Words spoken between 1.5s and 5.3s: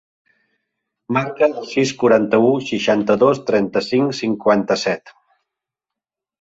el sis, quaranta-u, seixanta-dos, trenta-cinc, cinquanta-set.